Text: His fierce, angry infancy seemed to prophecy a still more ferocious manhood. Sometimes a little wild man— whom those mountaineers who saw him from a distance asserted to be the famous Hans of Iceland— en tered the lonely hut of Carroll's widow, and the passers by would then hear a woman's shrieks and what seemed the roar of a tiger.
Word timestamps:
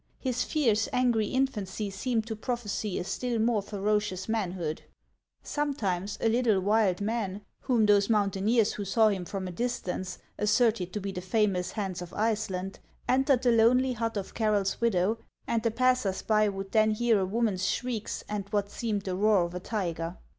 His 0.17 0.43
fierce, 0.43 0.89
angry 0.91 1.27
infancy 1.27 1.91
seemed 1.91 2.25
to 2.25 2.35
prophecy 2.35 2.97
a 2.97 3.03
still 3.03 3.37
more 3.37 3.61
ferocious 3.61 4.27
manhood. 4.27 4.81
Sometimes 5.43 6.17
a 6.19 6.27
little 6.27 6.59
wild 6.59 7.01
man— 7.01 7.41
whom 7.61 7.85
those 7.85 8.09
mountaineers 8.09 8.73
who 8.73 8.83
saw 8.83 9.09
him 9.09 9.25
from 9.25 9.47
a 9.47 9.51
distance 9.51 10.17
asserted 10.39 10.91
to 10.93 10.99
be 10.99 11.11
the 11.11 11.21
famous 11.21 11.73
Hans 11.73 12.01
of 12.01 12.13
Iceland— 12.13 12.79
en 13.07 13.25
tered 13.25 13.43
the 13.43 13.51
lonely 13.51 13.93
hut 13.93 14.17
of 14.17 14.33
Carroll's 14.33 14.81
widow, 14.81 15.19
and 15.45 15.61
the 15.61 15.69
passers 15.69 16.23
by 16.23 16.49
would 16.49 16.71
then 16.71 16.89
hear 16.89 17.19
a 17.19 17.25
woman's 17.27 17.67
shrieks 17.67 18.23
and 18.27 18.49
what 18.49 18.71
seemed 18.71 19.03
the 19.03 19.15
roar 19.15 19.43
of 19.43 19.53
a 19.53 19.59
tiger. 19.59 20.17